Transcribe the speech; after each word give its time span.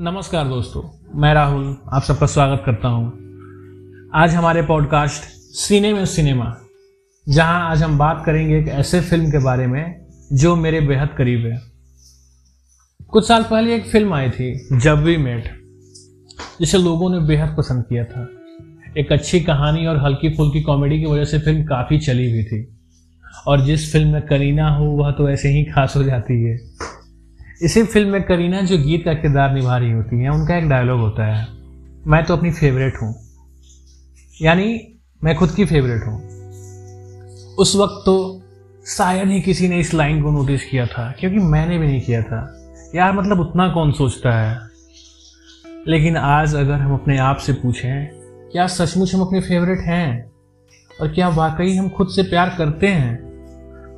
नमस्कार 0.00 0.48
दोस्तों, 0.48 0.82
मैं 1.20 1.34
राहुल 1.34 1.76
आप 1.92 2.02
सबका 2.02 2.26
स्वागत 2.26 2.62
करता 2.66 2.88
हूँ। 2.88 3.12
आज 4.14 4.34
हमारे 4.34 4.62
पॉडकास्ट 4.62 5.22
सीने 5.56 5.92
में 5.92 6.04
सिनेमा 6.04 6.56
जहाँ 7.28 7.70
आज 7.70 7.82
हम 7.82 7.98
बात 7.98 8.22
करेंगे 8.26 8.58
एक 8.58 8.68
ऐसे 8.68 9.00
फ़िल्म 9.00 9.26
के 9.26 9.44
बारे 9.44 9.66
में 9.66 10.06
जो 10.32 10.56
मेरे 10.56 10.80
बेहद 10.80 11.08
करीब 11.18 11.46
है। 11.46 11.60
कुछ 13.08 13.28
साल 13.28 13.42
पहले 13.42 13.76
एक 13.76 13.86
फ़िल्म 13.86 14.14
आई 14.14 14.30
थी, 14.30 14.68
जब 14.72 14.98
वी 14.98 15.16
मेट, 15.16 15.44
जिसे 16.60 16.78
लोगों 16.78 17.10
ने 17.10 17.26
बेहद 17.26 17.56
पसंद 17.56 17.84
किया 17.84 18.04
था। 18.04 18.28
एक 18.98 19.12
अच्छी 19.12 19.40
कहानी 19.40 19.86
और 19.86 19.96
हल्की 19.96 20.28
फुल्की 20.28 20.62
कॉमेडी 20.62 20.98
की 20.98 21.06
वजह 21.06 21.24
से 21.24 21.38
फ़िल्म 21.38 21.64
काफ़ी 21.64 21.98
चली 21.98 22.30
हुई 22.30 22.44
थी। 22.44 22.78
और 23.46 23.60
जिस 23.60 23.92
फ़िल्म 23.92 24.08
में 24.08 24.22
करीना 24.22 24.68
हो, 24.68 24.84
वह 24.84 25.10
तो 25.10 25.30
ऐसे 25.30 25.48
ही 25.48 25.64
खास 25.64 25.96
हो 25.96 26.02
जाती 26.02 26.42
है। 26.42 26.75
इसी 27.62 27.82
फ़िल्म 27.82 28.08
में 28.08 28.22
करीना 28.22 28.60
जो 28.60 28.78
गीत 28.78 29.02
का 29.04 29.14
किरदार 29.14 29.54
निभा 29.54 29.76
रही 29.76 29.90
होती 29.90 30.20
है, 30.20 30.28
उनका 30.28 30.56
एक 30.56 30.68
डायलॉग 30.68 31.00
होता 31.00 31.36
है, 31.36 31.46
मैं 32.06 32.24
तो 32.24 32.36
अपनी 32.36 32.50
फेवरेट 32.50 32.94
हूँ। 33.02 33.14
यानी, 34.42 34.80
मैं 35.24 35.36
खुद 35.36 35.50
की 35.50 35.64
फेवरेट 35.64 36.02
हूँ। 36.06 36.22
उस 37.54 37.76
वक्त 37.76 38.02
तो 38.06 38.42
शायद 38.86 39.28
ही 39.28 39.40
किसी 39.40 39.68
ने 39.68 39.80
इस 39.80 39.94
लाइन 39.94 40.22
को 40.22 40.30
नोटिस 40.30 40.64
किया 40.64 40.86
था, 40.86 41.14
क्योंकि 41.20 41.38
मैंने 41.38 41.78
भी 41.78 41.86
नहीं 41.86 42.00
किया 42.00 42.22
था। 42.22 42.62
यार 42.94 43.12
मतलब 43.12 43.40
उतना 43.40 43.68
कौन 43.68 43.92
सोचता 43.92 44.40
है? 44.40 44.58
लेकिन 45.88 46.16
आज 46.16 46.54
अगर 46.54 46.74
हम 46.74 46.94
अपने 46.94 47.18
आप 47.18 47.36
से 47.36 47.52
पूछें, 47.52 48.10
क्या 48.52 48.66
सचमुच 48.66 49.14
हम 49.14 49.20
अपने 49.20 49.40
फेवरेट 49.40 49.78
हैं? 49.78 50.32
और 51.00 51.08
क्या 51.08 51.28
वाकई 51.28 51.76
हम 51.76 51.88
खुद 51.88 52.08
से 52.08 52.22
प्यार 52.22 52.54
करते 52.58 52.86
हैं? 52.86 53.16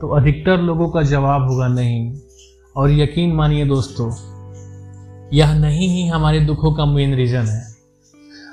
तो 0.00 0.08
अधिकतर 0.08 0.58
लोगों 0.58 0.88
का 0.88 1.02
जवाब 1.02 1.48
होगा, 1.48 1.68
नहीं। 1.68 2.16
और 2.78 2.90
यकीन 2.90 3.32
मानिए 3.32 3.64
दोस्तों, 3.64 4.10
यह 5.32 5.54
नहीं 5.54 5.88
ही 5.88 6.06
हमारे 6.08 6.40
दुखों 6.40 6.72
का 6.72 6.84
मेन 6.86 7.14
रीज़न 7.14 7.46
है। 7.46 7.62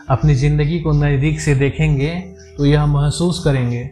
अपनी 0.09 0.35
ज़िंदगी 0.35 0.79
को 0.79 0.91
नज़दीक 0.93 1.39
से 1.39 1.55
देखेंगे 1.55 2.09
तो 2.57 2.65
यह 2.65 2.85
महसूस 2.85 3.43
करेंगे 3.43 3.83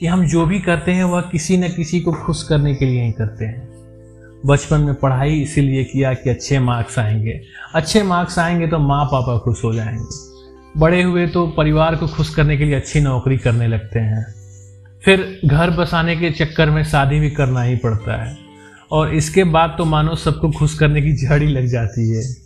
कि 0.00 0.06
हम 0.06 0.26
जो 0.26 0.44
भी 0.46 0.58
करते 0.60 0.92
हैं, 0.92 1.04
वह 1.04 1.20
किसी 1.22 1.56
न 1.56 1.68
किसी 1.68 2.00
को 2.00 2.12
खुश 2.16 2.42
करने 2.42 2.74
के 2.74 2.86
लिए 2.86 3.04
ही 3.04 3.12
करते 3.12 3.44
हैं। 3.44 4.40
बचपन 4.46 4.80
में 4.80 4.94
पढ़ाई 4.94 5.40
इसीलिए 5.40 5.84
किया 5.84 6.12
कि 6.14 6.30
अच्छे 6.30 6.58
मार्क्स 6.58 6.98
आएँगे। 6.98 7.40
अच्छे 7.74 8.02
मार्क्स 8.02 8.38
आएँगे 8.38 8.66
तो 8.66 8.78
माँ 8.78 9.04
पापा 9.04 9.38
खुश 9.38 9.64
हो 9.64 9.72
जाएँगे। 9.74 10.80
बड़े 10.80 11.02
हुए 11.02 11.26
तो 11.26 11.46
परिवार 11.46 11.96
को 11.96 12.06
खुश 12.06 12.34
करने 12.34 12.56
के 12.56 12.64
लिए 12.64 12.74
अच्छी 12.74 13.00
नौकरी 13.00 13.36
करने 13.38 13.68
लगते 13.68 13.98
हैं। 13.98 14.24
फिर 15.02 15.40
घर 15.44 15.70
बसाने 15.70 16.16
के 16.16 16.30
चक्कर 16.30 16.70
में 16.70 16.82
शादी 16.84 17.20
भी 17.20 17.30
करना 17.30 17.62
ही 17.62 17.76
पड़ता 17.76 18.22
है। 18.24 18.45
और 18.90 19.14
इसके 19.14 19.44
बाद 19.44 19.74
तो 19.78 19.84
मानो 19.84 20.14
सबको 20.14 20.50
खुश 20.50 20.78
करने 20.78 21.02
की 21.02 21.16
झड़ी 21.16 21.46
लग 21.46 21.66
जाती 21.66 22.10
है। 22.10 22.36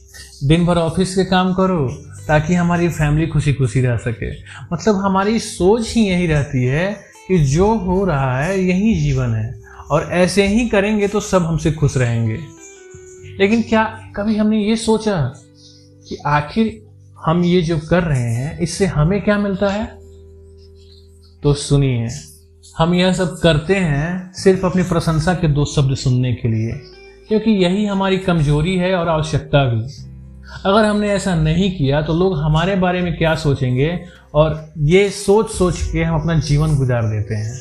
दिन 0.45 0.67
भर 0.67 0.77
ऑफ़िस 0.77 1.15
के 1.15 1.25
काम 1.25 1.53
करो 1.53 1.89
ताकि 2.29 2.55
हमारी 2.55 2.89
फैमिली 2.89 3.27
खुशी 3.27 3.53
खुशी 3.53 3.81
रह 3.81 3.97
सके। 3.97 4.31
मतलब 4.73 4.95
हमारी 4.95 5.39
सोच 5.39 5.95
ही 5.95 6.03
यही 6.03 6.27
रहती 6.27 6.65
है 6.65 7.01
कि 7.29 7.39
जो 7.39 7.75
हो 7.75 8.05
रहा 8.05 8.43
है, 8.43 8.65
यही 8.65 8.95
जीवन 8.95 9.35
है। 9.35 9.61
और 9.91 10.09
ऐसे 10.13 10.47
ही 10.47 10.69
करेंगे 10.69 11.09
तो 11.09 11.21
सब 11.21 11.43
हमसे 11.43 11.73
खुश 11.73 11.97
रहेंगे। 11.97 12.39
लेकिन 13.41 13.63
क्या 13.63 13.85
कभी 14.17 14.37
हमने 14.37 14.59
ये 14.59 14.77
सोचा 14.77 15.23
कि 16.09 16.17
आखिर 16.27 16.83
हम 17.25 17.45
ये 17.45 17.63
जो 17.63 17.79
कर 17.79 18.03
रहे 18.03 18.33
हैं, 18.35 18.59
इससे 18.59 18.87
हमें 18.87 19.23
क्या 19.23 19.39
मिलता 19.39 19.69
है? 19.69 19.87
तो 21.43 21.55
सुनिए। 21.55 22.09
हम 22.81 22.95
यह 22.95 23.13
सब 23.13 23.35
करते 23.43 23.75
हैं 23.77 24.33
सिर्फ़ 24.33 24.65
अपनी 24.67 24.83
प्रशंसा 24.83 25.33
के 25.35 25.49
दो 25.49 25.65
शब्द 25.65 25.95
सुनने 25.95 26.33
के 26.35 26.49
लिए, 26.49 26.73
क्योंकि 27.29 27.51
यही 27.65 27.85
हमारी 27.87 28.19
कमज़ोरी 28.19 28.77
है 28.77 28.95
और 28.95 29.09
आवश्यकता 29.09 29.65
भी। 29.65 29.81
अगर 30.67 30.85
हमने 30.85 31.09
ऐसा 31.09 31.35
नहीं 31.35 31.71
किया 31.71 32.01
तो 32.03 32.15
लोग 32.15 32.39
हमारे 32.39 32.77
बारे 32.77 33.03
में 33.03 33.17
क्या 33.19 33.35
सोचेंगे? 33.35 33.99
और 34.35 34.73
ये 34.79 35.09
सोच 35.11 35.51
सोच 35.51 35.83
के 35.83 36.03
हम 36.03 36.21
अपना 36.21 36.39
जीवन 36.41 36.77
गुजार 36.77 37.03
देते 37.03 37.35
हैं। 37.35 37.61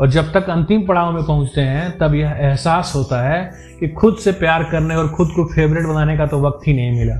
और 0.00 0.10
जब 0.10 0.32
तक 0.32 0.48
अंतिम 0.50 0.86
पड़ाव 0.86 1.12
में 1.12 1.22
पहुँचते 1.24 1.60
हैं, 1.60 1.98
तब 1.98 2.14
यह 2.14 2.30
एहसास 2.30 2.92
होता 2.96 3.20
है 3.22 3.50
कि 3.80 3.88
खुद 3.88 4.16
से 4.16 4.32
प्यार 4.32 4.64
करने 4.64 4.96
और 4.96 5.08
खुद 5.08 5.28
को 5.28 5.44
फेवरेट 5.44 5.86
बनाने 5.86 6.16
का 6.16 6.26
तो 6.26 6.40
वक्त 6.40 6.66
ही 6.68 6.72
नहीं 6.72 6.98
मिला। 6.98 7.16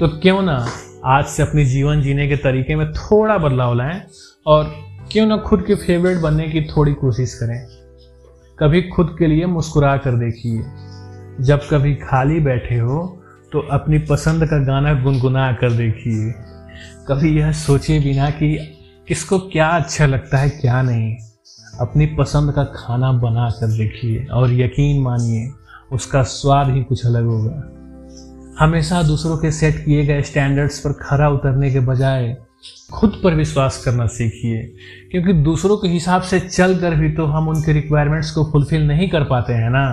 तो 0.00 0.08
क्यों 0.18 0.42
ना 0.42 0.64
आज 1.06 1.24
से 1.24 1.42
अपनी 1.42 1.64
जीवन 1.64 2.02
जीने 2.02 2.28
के 2.28 2.36
तरीके 2.36 2.76
में 2.76 2.92
थोड़ा 2.92 3.38
बदलाव 3.38 3.74
लाएँ 3.74 4.00
और 4.46 4.72
क्यों 5.12 5.26
ना 5.26 5.36
खुद 5.36 5.62
के 5.62 5.74
फेवरेट 5.74 6.18
बनने 6.18 6.46
की 6.48 6.60
थोड़ी 6.62 6.92
कोशिश 6.92 7.32
करें। 7.34 7.66
कभी 8.58 8.82
खुद 8.82 9.14
के 9.18 9.26
लिए 9.26 9.46
मुस्कुरा 9.46 9.96
कर 9.96 10.16
देखिए। 10.16 10.64
जब 11.40 11.60
कभी 11.70 11.94
खाली 11.94 12.38
बैठे 12.40 12.78
हो 12.78 12.98
तो 13.52 13.60
अपनी 13.70 13.98
पसंद 13.98 14.46
का 14.46 14.58
गाना 14.58 14.92
गुनगुना 15.02 15.50
कर 15.52 15.72
देखिए। 15.72 16.32
कभी 17.08 17.38
यह 17.38 17.50
सोचे 17.52 17.98
बिना 18.00 18.28
कि 18.30 18.56
किसको 19.08 19.38
क्या 19.38 19.68
अच्छा 19.68 20.06
लगता 20.06 20.38
है, 20.38 20.50
क्या 20.50 20.82
नहीं। 20.82 21.16
अपनी 21.80 22.06
पसंद 22.18 22.52
का 22.52 22.64
खाना 22.64 23.12
बना 23.12 23.48
कर 23.50 23.66
देखिए 23.66 24.24
और 24.24 24.52
यकीन 24.52 25.02
मानिए, 25.02 25.50
उसका 25.92 26.22
स्वाद 26.22 26.70
ही 26.70 26.82
कुछ 26.82 27.04
अलग 27.06 27.24
होगा। 27.24 28.64
हमेशा 28.64 29.02
दूसरों 29.02 29.36
के 29.38 29.50
सेट 29.52 29.84
किए 29.84 30.06
गए 30.06 30.22
स्टैंडर्ड्स 30.22 30.78
पर 30.78 30.92
खरा 31.02 31.28
उतरने 31.28 31.70
के 31.70 31.80
बजाय 31.80 32.36
खुद 32.92 33.20
पर 33.24 33.34
विश्वास 33.34 33.82
करना 33.84 34.06
सीखिए, 34.06 34.62
क्योंकि 35.10 35.32
दूसरों 35.42 35.76
के 35.76 35.88
हिसाब 35.88 36.22
से 36.22 36.40
चल 36.40 36.78
कर 36.80 36.94
भी 36.94 37.10
तो 37.10 37.26
हम 37.26 37.48
उनके 37.48 37.72
रिक्वायरमेंट्स 37.72 38.30
को 38.30 38.44
फुलफिल 38.52 38.86
नहीं 38.86 39.08
कर 39.08 39.24
पाते 39.24 39.52
हैं 39.52 39.70
ना। 39.70 39.86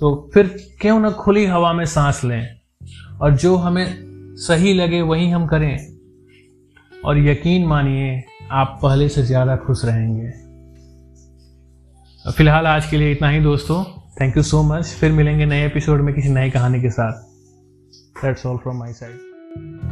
तो 0.00 0.30
फिर 0.34 0.46
क्यों 0.80 0.98
ना 1.00 1.10
खुली 1.10 1.44
हवा 1.46 1.72
में 1.72 1.84
सांस 1.86 2.24
लें, 2.24 2.48
और 3.20 3.36
जो 3.36 3.56
हमें 3.56 3.86
सही 4.38 4.72
लगे 4.74 5.00
वही 5.02 5.30
हम 5.30 5.46
करें। 5.46 5.88
और 6.92 7.18
यकीन 7.18 7.66
मानिए, 7.66 8.22
आप 8.50 8.78
पहले 8.82 9.08
से 9.08 9.22
ज़्यादा 9.22 9.56
खुश 9.56 9.84
रहेंगे। 9.84 10.30
फ़िलहाल 12.24 12.66
आज 12.66 12.86
के 12.86 12.96
लिए 12.96 13.12
इतना 13.12 13.28
ही 13.28 13.40
दोस्तों। 13.40 13.82
थैंक 14.20 14.36
यू 14.36 14.42
सो 14.42 14.62
मच 14.64 14.86
फिर 15.00 15.12
मिलेंगे 15.12 15.46
नए 15.46 15.66
एपिसोड 15.66 16.00
में 16.00 16.14
किसी 16.14 16.28
नई 16.28 16.50
कहानी 16.50 16.80
के 16.82 16.90
साथ। 16.90 17.22
That's 18.22 18.46
all 18.46 18.56
from 18.56 18.78
my 18.78 18.92
side 18.92 19.91